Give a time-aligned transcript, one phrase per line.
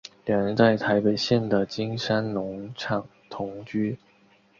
[0.25, 3.95] 两人在台北县的金山农场同居。